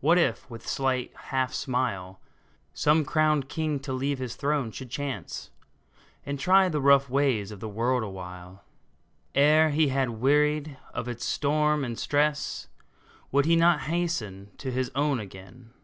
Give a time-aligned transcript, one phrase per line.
[0.00, 2.18] What if, with slight half smile,
[2.72, 5.50] Some crowned king to leave his throne should chance,
[6.24, 8.64] And try the rough ways of the world awhile?
[9.34, 12.68] Ere he had wearied of its storm and stress,
[13.30, 15.74] Would he not hasten to his own again